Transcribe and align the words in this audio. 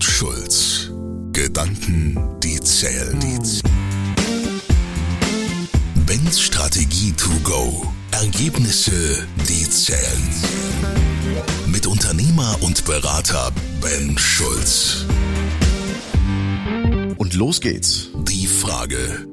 und 0.00 0.04
Schulz. 0.04 0.90
Gedanken, 1.32 2.16
die 2.42 2.58
zählen. 2.60 3.20
Ben's 6.06 6.40
Strategie 6.40 7.12
to 7.12 7.28
go. 7.44 7.86
Ergebnisse, 8.10 9.26
die 9.46 9.68
zählen. 9.68 10.28
Mit 11.66 11.86
Unternehmer 11.86 12.56
und 12.62 12.86
Berater 12.86 13.52
Ben 13.82 14.16
Schulz. 14.16 15.04
Und 17.18 17.34
los 17.34 17.60
geht's. 17.60 18.08
Die 18.26 18.46
Frage. 18.46 19.26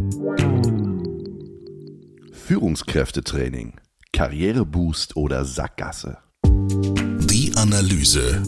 Führungskräftetraining. 2.46 3.76
Karriereboost 4.12 5.16
oder 5.16 5.46
Sackgasse. 5.46 6.18
Die 6.46 7.54
Analyse. 7.56 8.44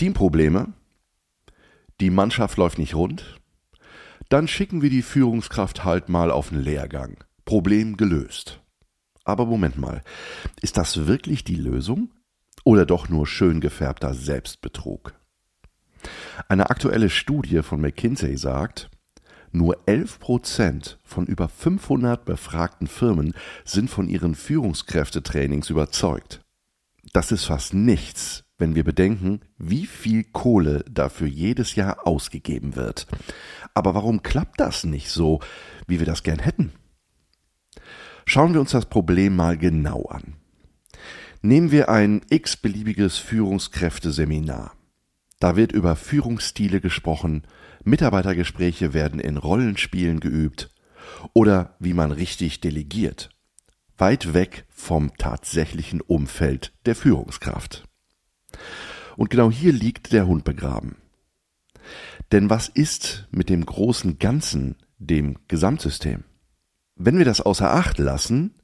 Teamprobleme. 0.00 0.72
Die 2.00 2.08
Mannschaft 2.08 2.56
läuft 2.56 2.78
nicht 2.78 2.94
rund. 2.94 3.38
Dann 4.30 4.48
schicken 4.48 4.80
wir 4.80 4.88
die 4.88 5.02
Führungskraft 5.02 5.84
halt 5.84 6.08
mal 6.08 6.30
auf 6.30 6.50
einen 6.50 6.62
Lehrgang. 6.62 7.22
Problem 7.44 7.98
gelöst. 7.98 8.62
Aber 9.24 9.44
Moment 9.44 9.76
mal, 9.76 10.00
ist 10.62 10.78
das 10.78 11.06
wirklich 11.06 11.44
die 11.44 11.56
Lösung? 11.56 12.14
Oder 12.64 12.86
doch 12.86 13.10
nur 13.10 13.26
schön 13.26 13.60
gefärbter 13.60 14.14
Selbstbetrug? 14.14 15.12
Eine 16.48 16.70
aktuelle 16.70 17.10
Studie 17.10 17.60
von 17.60 17.82
McKinsey 17.82 18.38
sagt, 18.38 18.88
nur 19.52 19.76
11 19.84 20.18
Prozent 20.18 20.98
von 21.04 21.26
über 21.26 21.50
500 21.50 22.24
befragten 22.24 22.86
Firmen 22.86 23.34
sind 23.66 23.90
von 23.90 24.08
ihren 24.08 24.34
Führungskräftetrainings 24.34 25.68
überzeugt. 25.68 26.40
Das 27.12 27.32
ist 27.32 27.44
fast 27.44 27.74
nichts, 27.74 28.44
wenn 28.60 28.74
wir 28.74 28.84
bedenken, 28.84 29.40
wie 29.58 29.86
viel 29.86 30.24
Kohle 30.24 30.84
dafür 30.90 31.26
jedes 31.26 31.74
Jahr 31.74 32.06
ausgegeben 32.06 32.76
wird. 32.76 33.06
Aber 33.74 33.94
warum 33.94 34.22
klappt 34.22 34.60
das 34.60 34.84
nicht 34.84 35.10
so, 35.10 35.40
wie 35.86 35.98
wir 35.98 36.06
das 36.06 36.22
gern 36.22 36.38
hätten? 36.38 36.72
Schauen 38.26 38.52
wir 38.52 38.60
uns 38.60 38.70
das 38.70 38.86
Problem 38.86 39.34
mal 39.34 39.58
genau 39.58 40.04
an. 40.04 40.34
Nehmen 41.42 41.70
wir 41.70 41.88
ein 41.88 42.20
x-beliebiges 42.28 43.16
Führungskräfteseminar. 43.18 44.72
Da 45.40 45.56
wird 45.56 45.72
über 45.72 45.96
Führungsstile 45.96 46.80
gesprochen, 46.82 47.44
Mitarbeitergespräche 47.82 48.92
werden 48.92 49.18
in 49.18 49.38
Rollenspielen 49.38 50.20
geübt 50.20 50.70
oder 51.32 51.76
wie 51.78 51.94
man 51.94 52.12
richtig 52.12 52.60
delegiert. 52.60 53.30
Weit 53.96 54.34
weg 54.34 54.66
vom 54.68 55.16
tatsächlichen 55.16 56.00
Umfeld 56.00 56.72
der 56.84 56.94
Führungskraft. 56.94 57.89
Und 59.16 59.30
genau 59.30 59.50
hier 59.50 59.72
liegt 59.72 60.12
der 60.12 60.26
Hund 60.26 60.44
begraben. 60.44 60.96
Denn 62.32 62.50
was 62.50 62.68
ist 62.68 63.28
mit 63.30 63.48
dem 63.48 63.66
großen 63.66 64.18
Ganzen, 64.18 64.76
dem 64.98 65.38
Gesamtsystem? 65.48 66.24
Wenn 66.96 67.18
wir 67.18 67.24
das 67.24 67.40
außer 67.40 67.72
Acht 67.72 67.98
lassen, 67.98 68.54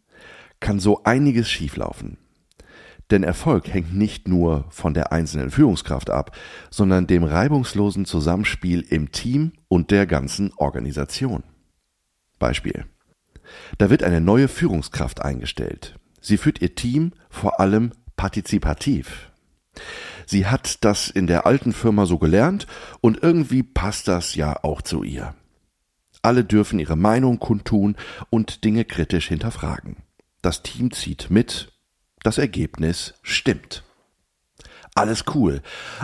kann 0.60 0.78
so 0.78 1.02
einiges 1.04 1.50
schieflaufen. 1.50 2.18
Denn 3.10 3.22
Erfolg 3.22 3.72
hängt 3.72 3.94
nicht 3.94 4.26
nur 4.26 4.66
von 4.70 4.92
der 4.92 5.12
einzelnen 5.12 5.50
Führungskraft 5.50 6.10
ab, 6.10 6.36
sondern 6.70 7.06
dem 7.06 7.22
reibungslosen 7.22 8.04
Zusammenspiel 8.04 8.80
im 8.80 9.12
Team 9.12 9.52
und 9.68 9.90
der 9.90 10.06
ganzen 10.06 10.52
Organisation. 10.56 11.44
Beispiel. 12.38 12.84
Da 13.78 13.90
wird 13.90 14.02
eine 14.02 14.20
neue 14.20 14.48
Führungskraft 14.48 15.22
eingestellt. 15.22 15.98
Sie 16.20 16.36
führt 16.36 16.60
ihr 16.60 16.74
Team 16.74 17.12
vor 17.30 17.60
allem 17.60 17.92
partizipativ. 18.16 19.30
Sie 20.26 20.46
hat 20.46 20.84
das 20.84 21.08
in 21.08 21.28
der 21.28 21.46
alten 21.46 21.72
Firma 21.72 22.04
so 22.04 22.18
gelernt 22.18 22.66
und 23.00 23.22
irgendwie 23.22 23.62
passt 23.62 24.08
das 24.08 24.34
ja 24.34 24.62
auch 24.64 24.82
zu 24.82 25.04
ihr. 25.04 25.34
Alle 26.22 26.44
dürfen 26.44 26.80
ihre 26.80 26.96
Meinung 26.96 27.38
kundtun 27.38 27.96
und 28.30 28.64
Dinge 28.64 28.84
kritisch 28.84 29.28
hinterfragen. 29.28 29.98
Das 30.42 30.62
Team 30.62 30.90
zieht 30.90 31.30
mit, 31.30 31.72
das 32.22 32.38
Ergebnis 32.38 33.14
stimmt. 33.22 33.84
Alles 34.96 35.24
cool, 35.34 35.62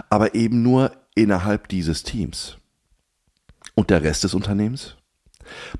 aber 0.08 0.36
eben 0.36 0.62
nur 0.62 0.92
innerhalb 1.16 1.66
dieses 1.68 2.04
Teams. 2.04 2.58
Und 3.74 3.90
der 3.90 4.02
Rest 4.02 4.22
des 4.22 4.34
Unternehmens? 4.34 4.96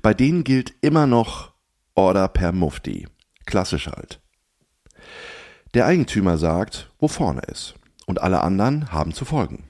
Bei 0.01 0.13
denen 0.13 0.43
gilt 0.43 0.73
immer 0.81 1.07
noch 1.07 1.53
Order 1.95 2.27
per 2.27 2.51
Mufti. 2.51 3.07
Klassisch 3.45 3.87
halt. 3.87 4.19
Der 5.73 5.85
Eigentümer 5.85 6.37
sagt, 6.37 6.91
wo 6.99 7.07
vorne 7.07 7.41
ist 7.41 7.75
und 8.05 8.21
alle 8.21 8.41
anderen 8.41 8.91
haben 8.91 9.13
zu 9.13 9.25
folgen. 9.25 9.63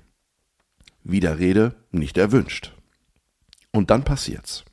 Widerrede 1.03 1.75
nicht 1.91 2.17
erwünscht. 2.17 2.73
Und 3.71 3.89
dann 3.89 4.03
passiert's. 4.03 4.63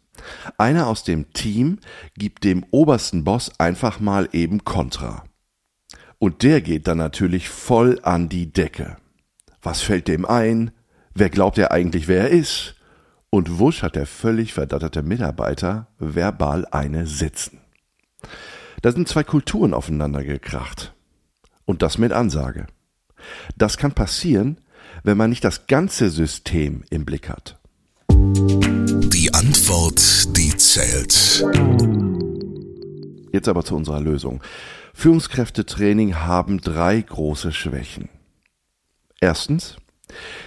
Einer 0.59 0.87
aus 0.87 1.05
dem 1.05 1.33
Team 1.33 1.79
gibt 2.17 2.45
dem 2.45 2.65
obersten 2.71 3.25
Boss 3.25 3.51
einfach 3.59 4.01
mal 4.01 4.29
eben 4.33 4.65
Kontra. 4.65 5.25
Und 6.19 6.43
der 6.43 6.61
geht 6.61 6.87
dann 6.87 6.99
natürlich 6.99 7.49
voll 7.49 7.99
an 8.03 8.29
die 8.29 8.53
Decke. 8.53 8.99
Was 9.63 9.81
fällt 9.81 10.09
dem 10.09 10.27
ein? 10.27 10.71
Wer 11.15 11.31
glaubt 11.31 11.59
er 11.59 11.73
eigentlich, 11.73 12.09
wer 12.09 12.23
er 12.23 12.31
ist? 12.31 12.77
Und 13.31 13.59
wusch 13.59 13.83
hat 13.83 13.97
der 13.97 14.07
völlig 14.07 14.53
verdatterte 14.53 15.03
Mitarbeiter 15.03 15.87
verbal 15.99 16.67
eine 16.71 17.07
sitzen. 17.07 17.61
Da 18.83 18.93
sind 18.93 19.09
zwei 19.09 19.25
Kulturen 19.25 19.73
aufeinander 19.73 20.25
gekracht. 20.25 20.95
Und 21.65 21.83
das 21.83 21.99
mit 21.99 22.13
Ansage. 22.13 22.67
Das 23.57 23.77
kann 23.77 23.93
passieren, 23.93 24.59
wenn 25.03 25.17
man 25.17 25.31
nicht 25.31 25.45
das 25.45 25.67
ganze 25.67 26.11
System 26.11 26.85
im 26.91 27.05
Blick 27.05 27.29
hat. 27.29 27.59
Die 28.11 29.33
Antwort, 29.35 30.37
die 30.37 30.57
zählt. 30.57 31.45
Jetzt 33.33 33.49
aber 33.49 33.65
zu 33.65 33.77
unserer 33.77 34.01
Lösung. 34.01 34.43
Führungskräftetraining 34.95 36.17
haben 36.17 36.61
drei 36.61 37.01
große 37.01 37.53
Schwächen. 37.53 38.09
Erstens, 39.21 39.77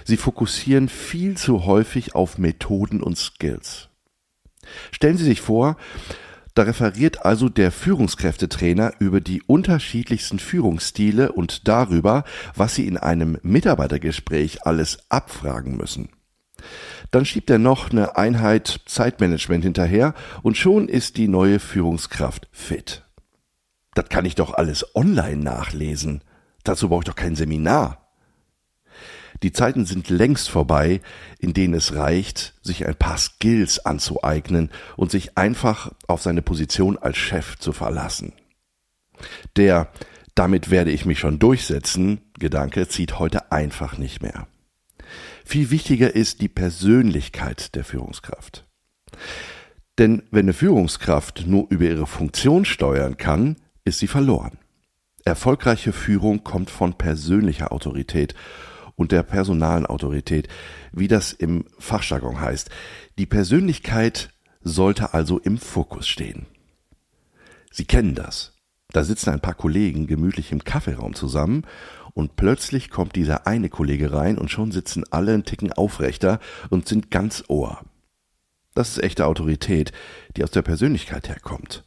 sie 0.03 0.17
fokussieren 0.17 0.89
viel 0.89 1.37
zu 1.37 1.65
häufig 1.65 2.15
auf 2.15 2.37
Methoden 2.37 3.01
und 3.01 3.17
Skills. 3.17 3.89
Stellen 4.91 5.17
Sie 5.17 5.23
sich 5.23 5.41
vor, 5.41 5.77
da 6.53 6.63
referiert 6.63 7.25
also 7.25 7.49
der 7.49 7.71
Führungskräftetrainer 7.71 8.93
über 8.99 9.21
die 9.21 9.41
unterschiedlichsten 9.41 10.39
Führungsstile 10.39 11.31
und 11.31 11.67
darüber, 11.67 12.23
was 12.55 12.75
Sie 12.75 12.87
in 12.87 12.97
einem 12.97 13.37
Mitarbeitergespräch 13.41 14.65
alles 14.65 14.99
abfragen 15.09 15.77
müssen. 15.77 16.09
Dann 17.11 17.25
schiebt 17.25 17.49
er 17.49 17.59
noch 17.59 17.91
eine 17.91 18.17
Einheit 18.17 18.81
Zeitmanagement 18.85 19.63
hinterher 19.63 20.13
und 20.41 20.57
schon 20.57 20.87
ist 20.87 21.17
die 21.17 21.27
neue 21.27 21.59
Führungskraft 21.59 22.47
fit. 22.51 23.03
Das 23.95 24.09
kann 24.09 24.25
ich 24.25 24.35
doch 24.35 24.53
alles 24.53 24.95
online 24.95 25.37
nachlesen. 25.37 26.23
Dazu 26.63 26.89
brauche 26.89 27.01
ich 27.01 27.07
doch 27.07 27.15
kein 27.15 27.35
Seminar. 27.35 28.02
Die 29.43 29.51
Zeiten 29.51 29.85
sind 29.85 30.09
längst 30.09 30.49
vorbei, 30.49 31.01
in 31.37 31.53
denen 31.53 31.73
es 31.73 31.93
reicht, 31.93 32.53
sich 32.61 32.87
ein 32.87 32.95
paar 32.95 33.17
Skills 33.17 33.85
anzueignen 33.85 34.71
und 34.95 35.11
sich 35.11 35.37
einfach 35.37 35.91
auf 36.07 36.21
seine 36.21 36.41
Position 36.41 36.97
als 36.97 37.17
Chef 37.17 37.57
zu 37.57 37.73
verlassen. 37.73 38.33
Der 39.57 39.91
damit 40.35 40.71
werde 40.71 40.91
ich 40.91 41.05
mich 41.05 41.19
schon 41.19 41.39
durchsetzen 41.39 42.21
Gedanke 42.39 42.87
zieht 42.87 43.19
heute 43.19 43.51
einfach 43.51 43.97
nicht 43.97 44.23
mehr. 44.23 44.47
Viel 45.45 45.69
wichtiger 45.69 46.15
ist 46.15 46.41
die 46.41 46.49
Persönlichkeit 46.49 47.75
der 47.75 47.83
Führungskraft. 47.83 48.65
Denn 49.99 50.23
wenn 50.31 50.45
eine 50.45 50.53
Führungskraft 50.53 51.45
nur 51.45 51.67
über 51.69 51.85
ihre 51.85 52.07
Funktion 52.07 52.65
steuern 52.65 53.17
kann, 53.17 53.57
ist 53.83 53.99
sie 53.99 54.07
verloren. 54.07 54.57
Erfolgreiche 55.23 55.93
Führung 55.93 56.43
kommt 56.43 56.71
von 56.71 56.95
persönlicher 56.95 57.71
Autorität 57.71 58.33
und 58.95 59.11
der 59.11 59.23
personalen 59.23 59.85
Autorität, 59.85 60.47
wie 60.91 61.07
das 61.07 61.33
im 61.33 61.65
Fachjargon 61.79 62.39
heißt. 62.39 62.69
Die 63.17 63.25
Persönlichkeit 63.25 64.29
sollte 64.61 65.13
also 65.13 65.39
im 65.39 65.57
Fokus 65.57 66.07
stehen. 66.07 66.45
Sie 67.71 67.85
kennen 67.85 68.15
das. 68.15 68.53
Da 68.89 69.03
sitzen 69.03 69.31
ein 69.31 69.41
paar 69.41 69.55
Kollegen 69.55 70.05
gemütlich 70.05 70.51
im 70.51 70.63
Kaffeeraum 70.63 71.15
zusammen 71.15 71.65
und 72.13 72.35
plötzlich 72.35 72.91
kommt 72.91 73.15
dieser 73.15 73.47
eine 73.47 73.69
Kollege 73.69 74.13
rein 74.13 74.37
und 74.37 74.51
schon 74.51 74.71
sitzen 74.71 75.03
alle 75.09 75.33
einen 75.33 75.45
Ticken 75.45 75.73
aufrechter 75.73 76.39
und 76.69 76.87
sind 76.87 77.09
ganz 77.09 77.43
Ohr. 77.47 77.81
Das 78.75 78.89
ist 78.89 79.03
echte 79.03 79.25
Autorität, 79.25 79.91
die 80.35 80.43
aus 80.43 80.51
der 80.51 80.61
Persönlichkeit 80.61 81.29
herkommt. 81.29 81.83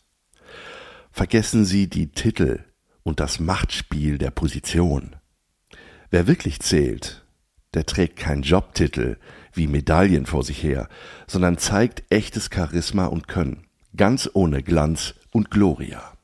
Vergessen 1.11 1.65
Sie 1.65 1.89
die 1.89 2.09
Titel 2.09 2.65
und 3.03 3.21
das 3.21 3.41
Machtspiel 3.41 4.19
der 4.19 4.31
Position. 4.31 5.17
Wer 6.11 6.27
wirklich 6.27 6.61
zählt, 6.61 7.25
der 7.75 7.87
trägt 7.87 8.17
keinen 8.17 8.43
Jobtitel 8.43 9.17
wie 9.53 9.67
Medaillen 9.67 10.27
vor 10.27 10.43
sich 10.43 10.63
her, 10.63 10.89
sondern 11.27 11.59
zeigt 11.59 12.05
echtes 12.11 12.49
Charisma 12.53 13.07
und 13.07 13.29
Können, 13.29 13.67
ganz 13.97 14.29
ohne 14.33 14.63
Glanz 14.63 15.15
und 15.33 15.51
Gloria. 15.51 16.17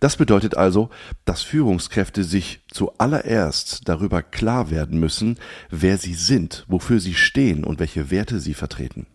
Das 0.00 0.16
bedeutet 0.16 0.56
also, 0.56 0.88
dass 1.26 1.42
Führungskräfte 1.42 2.24
sich 2.24 2.64
zuallererst 2.70 3.86
darüber 3.86 4.22
klar 4.22 4.70
werden 4.70 4.98
müssen, 4.98 5.38
wer 5.68 5.98
sie 5.98 6.14
sind, 6.14 6.64
wofür 6.68 7.00
sie 7.00 7.14
stehen 7.14 7.64
und 7.64 7.78
welche 7.78 8.10
Werte 8.10 8.40
sie 8.40 8.54
vertreten. 8.54 9.06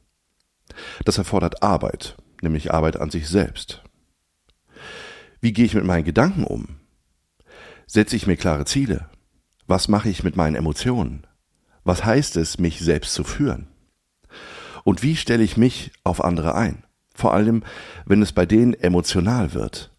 Das 1.03 1.17
erfordert 1.17 1.63
Arbeit, 1.63 2.15
nämlich 2.41 2.71
Arbeit 2.71 2.97
an 2.97 3.09
sich 3.09 3.27
selbst. 3.27 3.81
Wie 5.41 5.53
gehe 5.53 5.65
ich 5.65 5.73
mit 5.73 5.85
meinen 5.85 6.05
Gedanken 6.05 6.43
um? 6.43 6.79
Setze 7.87 8.15
ich 8.15 8.27
mir 8.27 8.37
klare 8.37 8.65
Ziele? 8.65 9.09
Was 9.67 9.87
mache 9.87 10.09
ich 10.09 10.23
mit 10.23 10.35
meinen 10.35 10.55
Emotionen? 10.55 11.25
Was 11.83 12.05
heißt 12.05 12.37
es, 12.37 12.59
mich 12.59 12.79
selbst 12.79 13.13
zu 13.13 13.23
führen? 13.23 13.67
Und 14.83 15.01
wie 15.01 15.15
stelle 15.15 15.43
ich 15.43 15.57
mich 15.57 15.91
auf 16.03 16.23
andere 16.23 16.53
ein? 16.55 16.83
Vor 17.15 17.33
allem, 17.33 17.63
wenn 18.05 18.21
es 18.21 18.31
bei 18.31 18.45
denen 18.45 18.73
emotional 18.73 19.53
wird. 19.53 19.91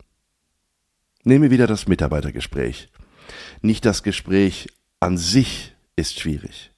Nehme 1.24 1.50
wieder 1.50 1.66
das 1.66 1.88
Mitarbeitergespräch. 1.88 2.90
Nicht 3.60 3.84
das 3.84 4.04
Gespräch 4.04 4.68
an 5.00 5.18
sich 5.18 5.74
ist 5.96 6.20
schwierig. 6.20 6.70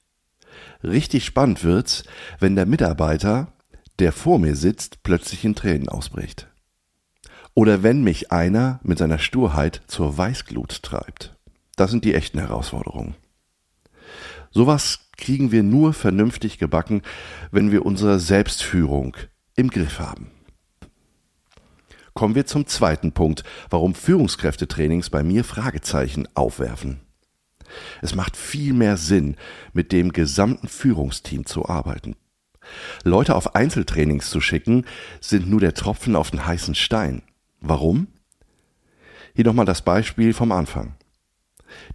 Richtig 0.83 1.27
spannend 1.27 1.65
wird's, 1.65 2.05
wenn 2.39 2.57
der 2.57 2.67
Mitarbeiter, 2.67 3.53
der 3.99 4.13
vor 4.13 4.39
mir 4.39 4.57
sitzt, 4.57 5.03
plötzlich 5.03 5.45
in 5.45 5.55
Tränen 5.55 5.89
ausbricht. 5.89 6.49
Oder 7.53 7.83
wenn 7.83 8.03
mich 8.03 8.33
einer 8.33 8.81
mit 8.83 8.99
seiner 8.99 9.19
Sturheit 9.19 9.83
zur 9.89 10.17
Weißglut 10.17 10.83
treibt. 10.83 11.38
Das 11.79 11.93
sind 11.93 12.05
die 12.05 12.15
echten 12.15 12.41
Herausforderungen. 12.41 13.15
Sowas 14.51 14.99
kriegen 15.17 15.53
wir 15.53 15.63
nur 15.63 15.93
vernünftig 15.93 16.59
gebacken, 16.59 17.03
wenn 17.53 17.71
wir 17.71 17.87
unsere 17.87 18.19
Selbstführung 18.19 19.17
im 19.55 19.71
Griff 19.71 20.01
haben. 20.01 20.33
Kommen 22.15 22.35
wir 22.35 22.47
zum 22.47 22.67
zweiten 22.67 23.13
Punkt, 23.13 23.45
warum 23.71 23.95
Führungskräftetrainings 23.95 25.09
bei 25.09 25.23
mir 25.23 25.45
Fragezeichen 25.45 26.27
aufwerfen. 26.35 27.01
Es 28.03 28.17
macht 28.17 28.37
viel 28.37 28.73
mehr 28.73 28.97
Sinn, 28.97 29.37
mit 29.73 29.93
dem 29.93 30.13
gesamten 30.13 30.67
Führungsteam 30.67 31.47
zu 31.47 31.69
arbeiten. 31.69 32.17
Leute 33.05 33.37
auf 33.37 33.55
Einzeltrainings 33.55 34.31
zu 34.31 34.41
schicken, 34.41 34.85
sind 35.21 35.49
nur 35.49 35.61
der 35.61 35.75
Tropfen 35.75 36.17
auf 36.17 36.33
den 36.33 36.45
heißen 36.45 36.75
Stein. 36.75 37.23
Warum? 37.61 38.09
Hier 39.37 39.45
nochmal 39.45 39.67
das 39.67 39.83
Beispiel 39.83 40.35
vom 40.35 40.51
Anfang. 40.51 40.98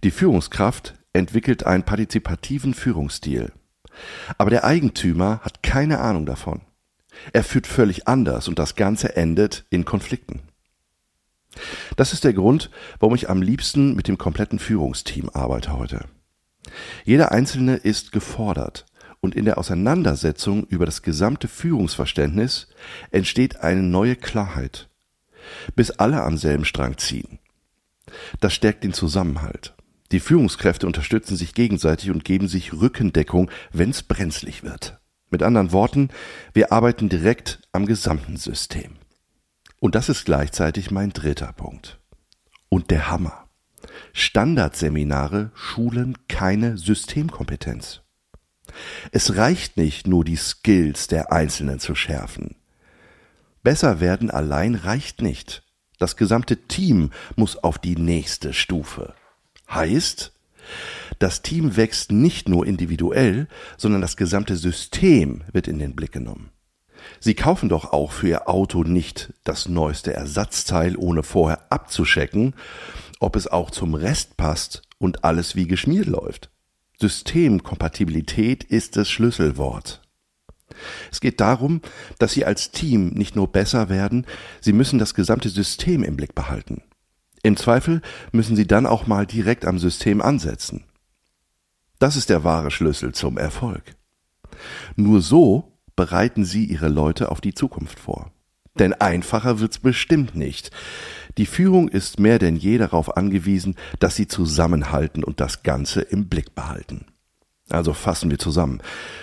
Die 0.02 0.10
Führungskraft 0.10 0.94
entwickelt 1.12 1.64
einen 1.66 1.84
partizipativen 1.84 2.74
Führungsstil. 2.74 3.52
Aber 4.38 4.50
der 4.50 4.64
Eigentümer 4.64 5.40
hat 5.42 5.62
keine 5.62 6.00
Ahnung 6.00 6.26
davon. 6.26 6.62
Er 7.32 7.44
führt 7.44 7.66
völlig 7.66 8.08
anders 8.08 8.48
und 8.48 8.58
das 8.58 8.74
Ganze 8.74 9.16
endet 9.16 9.64
in 9.70 9.84
Konflikten. 9.84 10.42
Das 11.96 12.12
ist 12.12 12.24
der 12.24 12.32
Grund, 12.32 12.70
warum 12.98 13.14
ich 13.14 13.30
am 13.30 13.40
liebsten 13.40 13.94
mit 13.94 14.08
dem 14.08 14.18
kompletten 14.18 14.58
Führungsteam 14.58 15.30
arbeite 15.30 15.72
heute. 15.78 16.06
Jeder 17.04 17.30
Einzelne 17.30 17.76
ist 17.76 18.10
gefordert 18.10 18.86
und 19.20 19.34
in 19.34 19.44
der 19.44 19.58
Auseinandersetzung 19.58 20.64
über 20.64 20.86
das 20.86 21.02
gesamte 21.02 21.46
Führungsverständnis 21.46 22.68
entsteht 23.10 23.60
eine 23.60 23.82
neue 23.82 24.16
Klarheit, 24.16 24.88
bis 25.76 25.92
alle 25.92 26.22
am 26.22 26.36
selben 26.36 26.64
Strang 26.64 26.98
ziehen. 26.98 27.38
Das 28.40 28.54
stärkt 28.54 28.84
den 28.84 28.92
Zusammenhalt. 28.92 29.74
Die 30.12 30.20
Führungskräfte 30.20 30.86
unterstützen 30.86 31.36
sich 31.36 31.54
gegenseitig 31.54 32.10
und 32.10 32.24
geben 32.24 32.46
sich 32.46 32.72
Rückendeckung, 32.72 33.50
wenn's 33.72 34.02
brenzlig 34.02 34.62
wird. 34.62 35.00
Mit 35.30 35.42
anderen 35.42 35.72
Worten, 35.72 36.10
wir 36.52 36.70
arbeiten 36.72 37.08
direkt 37.08 37.60
am 37.72 37.86
gesamten 37.86 38.36
System. 38.36 38.92
Und 39.80 39.96
das 39.96 40.08
ist 40.08 40.24
gleichzeitig 40.24 40.90
mein 40.90 41.10
dritter 41.10 41.52
Punkt. 41.52 41.98
Und 42.68 42.90
der 42.90 43.10
Hammer. 43.10 43.48
Standardseminare 44.12 45.50
schulen 45.54 46.16
keine 46.28 46.78
Systemkompetenz. 46.78 48.02
Es 49.10 49.36
reicht 49.36 49.76
nicht 49.76 50.06
nur 50.06 50.24
die 50.24 50.36
Skills 50.36 51.08
der 51.08 51.32
Einzelnen 51.32 51.80
zu 51.80 51.94
schärfen. 51.94 52.56
Besser 53.62 54.00
werden 54.00 54.30
allein 54.30 54.74
reicht 54.74 55.22
nicht. 55.22 55.63
Das 55.98 56.16
gesamte 56.16 56.56
Team 56.56 57.10
muss 57.36 57.56
auf 57.56 57.78
die 57.78 57.96
nächste 57.96 58.52
Stufe. 58.52 59.14
Heißt, 59.70 60.32
das 61.18 61.42
Team 61.42 61.76
wächst 61.76 62.10
nicht 62.10 62.48
nur 62.48 62.66
individuell, 62.66 63.48
sondern 63.76 64.00
das 64.00 64.16
gesamte 64.16 64.56
System 64.56 65.42
wird 65.52 65.68
in 65.68 65.78
den 65.78 65.94
Blick 65.94 66.12
genommen. 66.12 66.50
Sie 67.20 67.34
kaufen 67.34 67.68
doch 67.68 67.92
auch 67.92 68.12
für 68.12 68.28
Ihr 68.28 68.48
Auto 68.48 68.82
nicht 68.82 69.32
das 69.44 69.68
neueste 69.68 70.14
Ersatzteil, 70.14 70.96
ohne 70.96 71.22
vorher 71.22 71.70
abzuschecken, 71.70 72.54
ob 73.20 73.36
es 73.36 73.46
auch 73.46 73.70
zum 73.70 73.94
Rest 73.94 74.36
passt 74.36 74.82
und 74.98 75.24
alles 75.24 75.54
wie 75.54 75.66
geschmiert 75.66 76.06
läuft. 76.06 76.50
Systemkompatibilität 77.00 78.64
ist 78.64 78.96
das 78.96 79.10
Schlüsselwort. 79.10 80.03
Es 81.10 81.20
geht 81.20 81.40
darum, 81.40 81.80
dass 82.18 82.32
Sie 82.32 82.44
als 82.44 82.70
Team 82.70 83.08
nicht 83.08 83.36
nur 83.36 83.50
besser 83.50 83.88
werden, 83.88 84.26
Sie 84.60 84.72
müssen 84.72 84.98
das 84.98 85.14
gesamte 85.14 85.48
System 85.48 86.02
im 86.02 86.16
Blick 86.16 86.34
behalten. 86.34 86.82
Im 87.42 87.56
Zweifel 87.56 88.00
müssen 88.32 88.56
Sie 88.56 88.66
dann 88.66 88.86
auch 88.86 89.06
mal 89.06 89.26
direkt 89.26 89.66
am 89.66 89.78
System 89.78 90.22
ansetzen. 90.22 90.84
Das 91.98 92.16
ist 92.16 92.30
der 92.30 92.44
wahre 92.44 92.70
Schlüssel 92.70 93.12
zum 93.12 93.38
Erfolg. 93.38 93.82
Nur 94.96 95.20
so 95.20 95.78
bereiten 95.96 96.44
Sie 96.44 96.64
Ihre 96.64 96.88
Leute 96.88 97.30
auf 97.30 97.40
die 97.40 97.54
Zukunft 97.54 98.00
vor. 98.00 98.32
Denn 98.78 98.92
einfacher 98.92 99.60
wird's 99.60 99.78
bestimmt 99.78 100.34
nicht. 100.34 100.70
Die 101.38 101.46
Führung 101.46 101.88
ist 101.88 102.18
mehr 102.18 102.38
denn 102.38 102.56
je 102.56 102.78
darauf 102.78 103.16
angewiesen, 103.16 103.76
dass 104.00 104.16
sie 104.16 104.26
zusammenhalten 104.26 105.22
und 105.22 105.40
das 105.40 105.62
Ganze 105.62 106.00
im 106.00 106.28
Blick 106.28 106.54
behalten. 106.54 107.06
Also 107.70 107.94
fassen 107.94 108.30
wir 108.30 108.38
zusammen. 108.38 108.82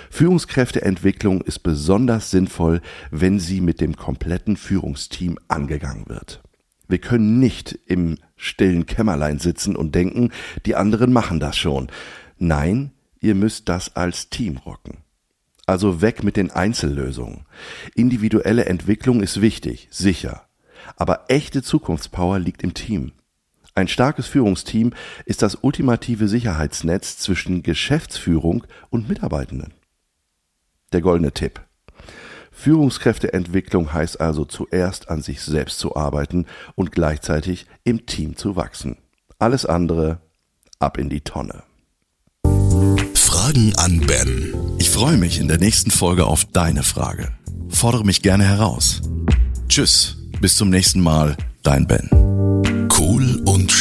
Führungskräfteentwicklung 0.09 1.41
ist 1.41 1.59
besonders 1.59 2.31
sinnvoll, 2.31 2.81
wenn 3.11 3.39
sie 3.39 3.61
mit 3.61 3.81
dem 3.81 3.95
kompletten 3.95 4.57
Führungsteam 4.57 5.37
angegangen 5.47 6.07
wird. 6.07 6.41
Wir 6.87 6.97
können 6.97 7.39
nicht 7.39 7.79
im 7.85 8.17
stillen 8.35 8.85
Kämmerlein 8.85 9.39
sitzen 9.39 9.75
und 9.75 9.95
denken, 9.95 10.31
die 10.65 10.75
anderen 10.75 11.13
machen 11.13 11.39
das 11.39 11.57
schon. 11.57 11.87
Nein, 12.37 12.91
ihr 13.21 13.35
müsst 13.35 13.69
das 13.69 13.95
als 13.95 14.29
Team 14.29 14.57
rocken. 14.57 14.97
Also 15.67 16.01
weg 16.01 16.23
mit 16.23 16.35
den 16.35 16.51
Einzellösungen. 16.51 17.45
Individuelle 17.95 18.65
Entwicklung 18.65 19.21
ist 19.21 19.39
wichtig, 19.39 19.87
sicher. 19.91 20.47
Aber 20.97 21.25
echte 21.29 21.61
Zukunftspower 21.61 22.39
liegt 22.39 22.63
im 22.63 22.73
Team. 22.73 23.13
Ein 23.73 23.87
starkes 23.87 24.27
Führungsteam 24.27 24.93
ist 25.25 25.41
das 25.41 25.59
ultimative 25.61 26.27
Sicherheitsnetz 26.27 27.17
zwischen 27.17 27.63
Geschäftsführung 27.63 28.65
und 28.89 29.07
Mitarbeitenden. 29.07 29.73
Der 30.91 31.01
goldene 31.01 31.31
Tipp. 31.31 31.61
Führungskräfteentwicklung 32.51 33.93
heißt 33.93 34.19
also 34.19 34.43
zuerst 34.43 35.09
an 35.09 35.21
sich 35.21 35.41
selbst 35.41 35.79
zu 35.79 35.95
arbeiten 35.95 36.45
und 36.75 36.91
gleichzeitig 36.91 37.65
im 37.85 38.05
Team 38.05 38.35
zu 38.35 38.57
wachsen. 38.57 38.97
Alles 39.39 39.65
andere 39.65 40.19
ab 40.79 40.97
in 40.97 41.09
die 41.09 41.21
Tonne. 41.21 41.63
Fragen 43.15 43.73
an 43.77 44.01
Ben. 44.01 44.53
Ich 44.79 44.89
freue 44.89 45.17
mich 45.17 45.39
in 45.39 45.47
der 45.47 45.57
nächsten 45.59 45.91
Folge 45.91 46.25
auf 46.25 46.43
deine 46.43 46.83
Frage. 46.83 47.29
Fordere 47.69 48.03
mich 48.03 48.21
gerne 48.21 48.43
heraus. 48.43 49.01
Tschüss, 49.69 50.17
bis 50.41 50.57
zum 50.57 50.69
nächsten 50.69 50.99
Mal, 50.99 51.37
dein 51.63 51.87
Ben. 51.87 52.20